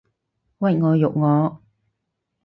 [0.57, 1.61] 屈我辱我